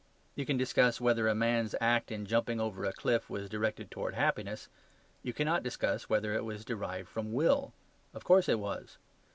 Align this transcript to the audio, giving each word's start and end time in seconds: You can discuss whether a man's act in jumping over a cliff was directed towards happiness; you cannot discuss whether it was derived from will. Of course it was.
You 0.33 0.47
can 0.47 0.57
discuss 0.57 0.99
whether 0.99 1.27
a 1.27 1.35
man's 1.35 1.75
act 1.79 2.11
in 2.11 2.25
jumping 2.25 2.59
over 2.59 2.83
a 2.85 2.91
cliff 2.91 3.29
was 3.29 3.47
directed 3.47 3.91
towards 3.91 4.15
happiness; 4.17 4.67
you 5.21 5.31
cannot 5.31 5.61
discuss 5.61 6.09
whether 6.09 6.33
it 6.33 6.43
was 6.43 6.65
derived 6.65 7.07
from 7.07 7.31
will. 7.33 7.71
Of 8.11 8.23
course 8.23 8.49
it 8.49 8.57
was. 8.57 8.97